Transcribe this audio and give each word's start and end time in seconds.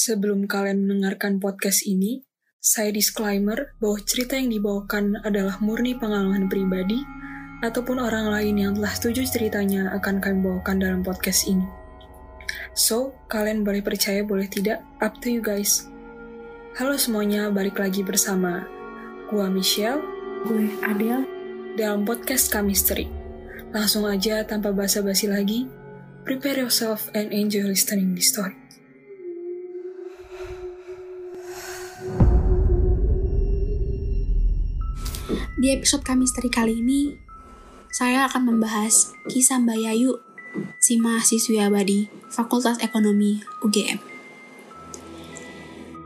Sebelum 0.00 0.48
kalian 0.48 0.88
mendengarkan 0.88 1.36
podcast 1.44 1.84
ini, 1.84 2.24
saya 2.56 2.88
disclaimer 2.88 3.76
bahwa 3.84 4.00
cerita 4.00 4.32
yang 4.32 4.48
dibawakan 4.48 5.20
adalah 5.28 5.60
murni 5.60 5.92
pengalaman 5.92 6.48
pribadi 6.48 7.04
ataupun 7.60 8.00
orang 8.00 8.32
lain 8.32 8.56
yang 8.56 8.72
telah 8.72 8.96
setuju 8.96 9.28
ceritanya 9.28 9.92
akan 10.00 10.24
kami 10.24 10.40
bawakan 10.40 10.80
dalam 10.80 11.00
podcast 11.04 11.44
ini. 11.44 11.68
So, 12.72 13.12
kalian 13.28 13.60
boleh 13.60 13.84
percaya 13.84 14.24
boleh 14.24 14.48
tidak, 14.48 14.80
up 15.04 15.20
to 15.20 15.28
you 15.28 15.44
guys. 15.44 15.84
Halo 16.80 16.96
semuanya, 16.96 17.52
balik 17.52 17.76
lagi 17.76 18.00
bersama 18.00 18.64
gua 19.28 19.52
Michelle, 19.52 20.00
gue 20.48 20.80
Adele, 20.80 21.28
dalam 21.76 22.08
podcast 22.08 22.48
Chemistry. 22.48 23.04
Langsung 23.68 24.08
aja 24.08 24.48
tanpa 24.48 24.72
basa-basi 24.72 25.28
lagi, 25.28 25.68
prepare 26.24 26.64
yourself 26.64 27.12
and 27.12 27.36
enjoy 27.36 27.68
listening 27.68 28.16
the 28.16 28.24
story. 28.24 28.59
Di 35.30 35.70
episode 35.70 36.02
Misteri 36.18 36.50
kali 36.50 36.82
ini, 36.82 37.14
saya 37.86 38.26
akan 38.26 38.50
membahas 38.50 39.14
kisah 39.30 39.62
Mbak 39.62 39.78
Yayu, 39.78 40.18
si 40.82 40.98
mahasiswi 40.98 41.62
abadi 41.62 42.10
Fakultas 42.26 42.82
Ekonomi 42.82 43.38
UGM. 43.62 44.02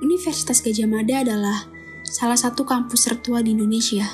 Universitas 0.04 0.60
Gajah 0.60 0.84
Mada 0.84 1.24
adalah 1.24 1.64
salah 2.04 2.36
satu 2.36 2.68
kampus 2.68 3.08
tertua 3.08 3.40
di 3.40 3.56
Indonesia. 3.56 4.04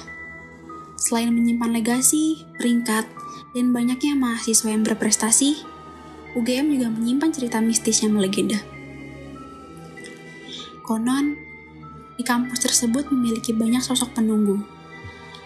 Selain 0.94 1.34
menyimpan 1.34 1.74
legasi, 1.74 2.46
peringkat, 2.54 3.10
dan 3.58 3.74
banyaknya 3.74 4.14
mahasiswa 4.14 4.70
yang 4.70 4.86
berprestasi, 4.86 5.58
UGM 6.38 6.78
juga 6.78 6.86
menyimpan 6.86 7.34
cerita 7.34 7.58
mistis 7.58 8.06
yang 8.06 8.14
melegenda. 8.14 8.62
Konon, 10.86 11.34
di 12.14 12.22
kampus 12.22 12.62
tersebut 12.62 13.10
memiliki 13.10 13.50
banyak 13.50 13.82
sosok 13.82 14.14
penunggu, 14.14 14.62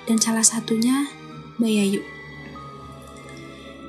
dan 0.05 0.17
salah 0.21 0.45
satunya 0.45 1.09
Bayayu. 1.57 2.03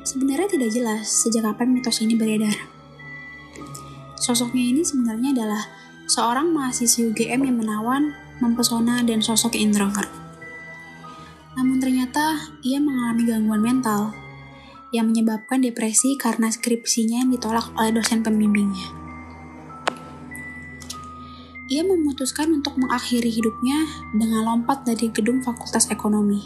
Sebenarnya 0.06 0.48
tidak 0.52 0.70
jelas 0.70 1.10
sejak 1.10 1.44
kapan 1.44 1.74
mitos 1.74 2.00
ini 2.00 2.14
beredar. 2.14 2.54
Sosoknya 4.16 4.64
ini 4.64 4.82
sebenarnya 4.86 5.34
adalah 5.34 5.64
seorang 6.06 6.54
mahasiswa 6.54 7.10
UGM 7.10 7.42
yang 7.50 7.58
menawan, 7.58 8.14
mempesona, 8.38 9.02
dan 9.02 9.20
sosok 9.26 9.58
introvert. 9.58 10.10
Namun 11.58 11.82
ternyata 11.82 12.54
ia 12.62 12.78
mengalami 12.78 13.24
gangguan 13.26 13.64
mental 13.64 14.14
yang 14.94 15.10
menyebabkan 15.10 15.60
depresi 15.60 16.16
karena 16.16 16.48
skripsinya 16.54 17.26
yang 17.26 17.32
ditolak 17.34 17.74
oleh 17.76 17.96
dosen 17.96 18.22
pembimbingnya 18.22 19.05
ia 21.76 21.84
memutuskan 21.84 22.56
untuk 22.56 22.80
mengakhiri 22.80 23.28
hidupnya 23.28 23.84
dengan 24.16 24.48
lompat 24.48 24.88
dari 24.88 25.12
gedung 25.12 25.44
Fakultas 25.44 25.92
Ekonomi. 25.92 26.40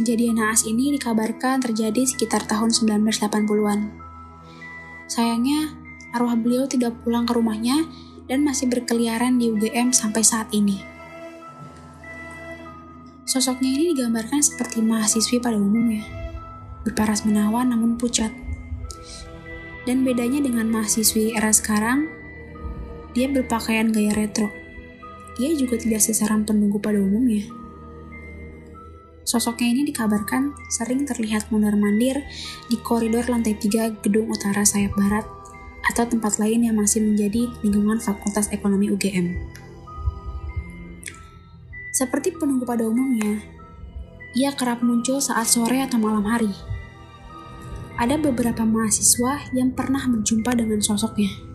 Kejadian 0.00 0.40
naas 0.40 0.64
ini 0.64 0.96
dikabarkan 0.96 1.60
terjadi 1.60 2.08
sekitar 2.08 2.48
tahun 2.48 2.72
1980-an. 2.72 3.92
Sayangnya, 5.04 5.76
arwah 6.16 6.32
beliau 6.32 6.64
tidak 6.64 6.96
pulang 7.04 7.28
ke 7.28 7.36
rumahnya 7.36 7.84
dan 8.24 8.40
masih 8.40 8.72
berkeliaran 8.72 9.36
di 9.36 9.52
UGM 9.52 9.92
sampai 9.92 10.24
saat 10.24 10.48
ini. 10.56 10.80
Sosoknya 13.28 13.68
ini 13.68 13.92
digambarkan 13.92 14.40
seperti 14.40 14.80
mahasiswi 14.80 15.44
pada 15.44 15.60
umumnya, 15.60 16.08
berparas 16.88 17.28
menawan 17.28 17.68
namun 17.68 18.00
pucat. 18.00 18.32
Dan 19.84 20.08
bedanya 20.08 20.40
dengan 20.40 20.72
mahasiswi 20.72 21.36
era 21.36 21.52
sekarang, 21.52 22.17
dia 23.18 23.26
berpakaian 23.26 23.90
gaya 23.90 24.14
retro. 24.14 24.46
Ia 25.42 25.58
juga 25.58 25.74
tidak 25.74 26.06
seseram 26.06 26.46
penunggu 26.46 26.78
pada 26.78 27.02
umumnya. 27.02 27.42
Sosoknya 29.26 29.74
ini 29.74 29.82
dikabarkan 29.90 30.54
sering 30.70 31.02
terlihat 31.02 31.50
mondar-mandir 31.50 32.22
di 32.70 32.78
koridor 32.78 33.26
lantai 33.26 33.58
3 33.58 34.06
gedung 34.06 34.30
utara 34.30 34.62
sayap 34.62 34.94
barat 34.94 35.26
atau 35.90 36.06
tempat 36.06 36.38
lain 36.38 36.70
yang 36.70 36.78
masih 36.78 37.02
menjadi 37.02 37.50
lingkungan 37.66 37.98
Fakultas 37.98 38.54
Ekonomi 38.54 38.86
UGM. 38.94 39.34
Seperti 41.90 42.38
penunggu 42.38 42.62
pada 42.62 42.86
umumnya, 42.86 43.42
ia 44.38 44.54
kerap 44.54 44.78
muncul 44.86 45.18
saat 45.18 45.50
sore 45.50 45.82
atau 45.82 45.98
malam 45.98 46.22
hari. 46.22 46.54
Ada 47.98 48.14
beberapa 48.14 48.62
mahasiswa 48.62 49.50
yang 49.50 49.74
pernah 49.74 50.06
berjumpa 50.06 50.54
dengan 50.54 50.78
sosoknya. 50.78 51.47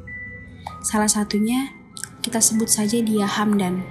Salah 0.84 1.08
satunya 1.08 1.72
kita 2.20 2.44
sebut 2.44 2.68
saja 2.68 3.00
dia 3.00 3.24
Hamdan. 3.24 3.88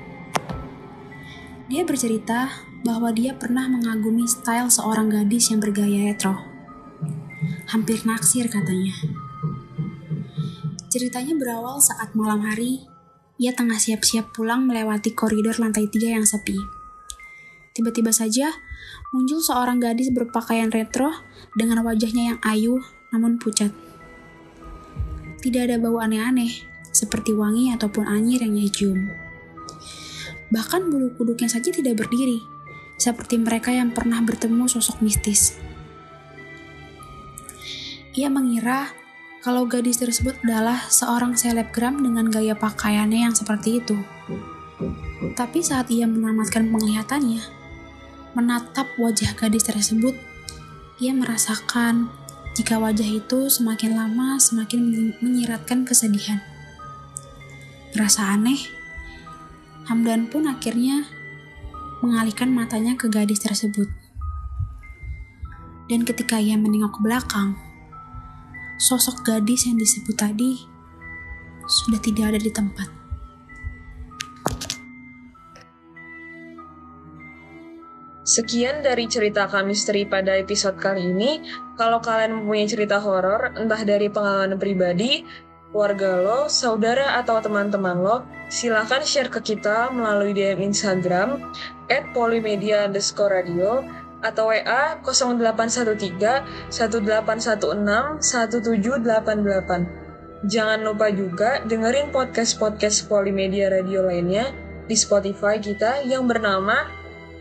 Dia 1.73 1.89
bercerita 1.89 2.53
bahwa 2.85 3.09
dia 3.17 3.33
pernah 3.33 3.65
mengagumi 3.65 4.29
style 4.29 4.69
seorang 4.69 5.09
gadis 5.09 5.49
yang 5.49 5.65
bergaya 5.65 6.13
retro. 6.13 6.37
Hampir 7.73 8.05
naksir 8.05 8.53
katanya. 8.53 8.93
Ceritanya 10.93 11.33
berawal 11.33 11.81
saat 11.81 12.13
malam 12.13 12.45
hari, 12.45 12.85
ia 13.41 13.57
tengah 13.57 13.81
siap-siap 13.81 14.37
pulang 14.37 14.69
melewati 14.69 15.17
koridor 15.17 15.57
lantai 15.57 15.89
tiga 15.89 16.13
yang 16.13 16.29
sepi. 16.29 16.61
Tiba-tiba 17.73 18.13
saja, 18.13 18.53
muncul 19.17 19.41
seorang 19.41 19.81
gadis 19.81 20.13
berpakaian 20.13 20.69
retro 20.69 21.09
dengan 21.57 21.81
wajahnya 21.89 22.37
yang 22.37 22.39
ayu 22.45 22.85
namun 23.17 23.41
pucat. 23.41 23.73
Tidak 25.41 25.73
ada 25.73 25.81
bau 25.81 25.97
aneh-aneh, 25.97 26.72
seperti 27.03 27.35
wangi 27.35 27.75
ataupun 27.75 28.07
anyir 28.07 28.47
yang 28.47 28.55
ia. 28.55 29.11
Bahkan 30.55 30.87
bulu 30.87 31.11
kuduknya 31.19 31.51
saja 31.51 31.75
tidak 31.75 31.99
berdiri, 31.99 32.39
seperti 32.95 33.43
mereka 33.43 33.75
yang 33.75 33.91
pernah 33.91 34.23
bertemu 34.23 34.71
sosok 34.71 35.03
mistis. 35.03 35.59
Ia 38.15 38.31
mengira 38.31 38.95
kalau 39.43 39.67
gadis 39.67 39.99
tersebut 39.99 40.39
adalah 40.47 40.87
seorang 40.87 41.35
selebgram 41.35 41.99
dengan 41.99 42.31
gaya 42.31 42.55
pakaiannya 42.55 43.27
yang 43.27 43.35
seperti 43.35 43.83
itu. 43.83 43.99
Tapi 45.35 45.65
saat 45.65 45.91
ia 45.91 46.07
menamatkan 46.07 46.71
penglihatannya, 46.71 47.43
menatap 48.39 48.87
wajah 49.01 49.35
gadis 49.35 49.67
tersebut, 49.67 50.15
ia 51.03 51.11
merasakan 51.17 52.12
jika 52.53 52.77
wajah 52.77 53.09
itu 53.09 53.49
semakin 53.49 53.97
lama 53.97 54.37
semakin 54.37 55.17
menyiratkan 55.25 55.89
kesedihan. 55.89 56.52
Merasa 57.93 58.33
aneh, 58.33 58.57
Hamdan 59.85 60.33
pun 60.33 60.49
akhirnya 60.49 61.05
mengalihkan 62.01 62.49
matanya 62.49 62.97
ke 62.97 63.13
gadis 63.13 63.45
tersebut. 63.45 63.85
Dan 65.93 66.09
ketika 66.09 66.41
ia 66.41 66.57
menengok 66.57 66.97
ke 66.97 67.01
belakang, 67.05 67.53
sosok 68.81 69.21
gadis 69.29 69.69
yang 69.69 69.77
disebut 69.77 70.17
tadi 70.17 70.65
sudah 71.69 72.01
tidak 72.01 72.33
ada 72.33 72.41
di 72.41 72.49
tempat. 72.49 72.89
Sekian 78.25 78.81
dari 78.81 79.05
cerita 79.05 79.45
kami 79.45 79.77
misteri 79.77 80.09
pada 80.09 80.33
episode 80.41 80.81
kali 80.81 81.13
ini. 81.13 81.45
Kalau 81.77 82.01
kalian 82.01 82.41
mempunyai 82.41 82.73
cerita 82.73 82.97
horor, 83.05 83.53
entah 83.61 83.85
dari 83.85 84.09
pengalaman 84.09 84.57
pribadi, 84.57 85.21
keluarga 85.72 86.21
lo, 86.21 86.53
saudara 86.53 87.16
atau 87.19 87.41
teman-teman 87.41 87.97
lo, 87.99 88.22
silahkan 88.53 89.00
share 89.00 89.33
ke 89.33 89.41
kita 89.41 89.88
melalui 89.88 90.37
DM 90.37 90.60
Instagram 90.71 91.41
at 91.88 92.05
polimedia 92.12 92.84
underscore 92.84 93.41
radio 93.41 93.81
atau 94.22 94.53
WA 94.53 95.00
0813 95.03 96.71
1816 96.71 98.21
1788. 98.21 100.47
Jangan 100.47 100.78
lupa 100.84 101.09
juga 101.11 101.65
dengerin 101.65 102.12
podcast-podcast 102.12 103.08
Polimedia 103.08 103.73
Radio 103.73 104.05
lainnya 104.05 104.52
di 104.87 104.94
Spotify 104.99 105.58
kita 105.58 106.02
yang 106.05 106.26
bernama 106.26 106.91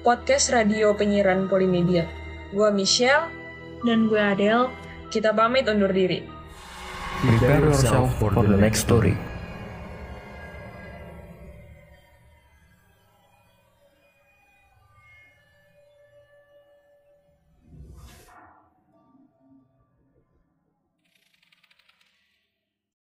Podcast 0.02 0.50
Radio 0.54 0.94
Penyiaran 0.98 1.50
Polimedia. 1.50 2.08
Gua 2.54 2.72
Michelle 2.74 3.30
dan 3.86 4.10
gue 4.10 4.22
Adele. 4.22 4.70
Kita 5.10 5.34
pamit 5.34 5.68
undur 5.68 5.92
diri. 5.92 6.41
Prepare 7.22 7.60
yourself 7.60 8.18
for 8.18 8.32
the 8.32 8.58
next 8.58 8.80
story. 8.80 9.16